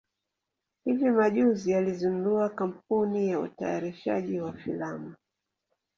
hivi 0.83 1.09
majuzi 1.11 1.73
alizindua 1.73 2.49
kampuni 2.49 3.29
ya 3.29 3.39
utayarishaji 3.39 4.41
wa 4.41 4.53
filamu 4.53 5.13